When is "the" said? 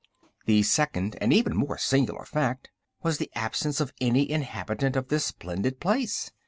0.47-0.63, 3.19-3.29